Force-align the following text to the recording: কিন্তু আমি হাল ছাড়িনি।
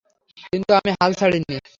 কিন্তু 0.43 0.71
আমি 0.73 0.91
হাল 0.99 1.11
ছাড়িনি। 1.13 1.55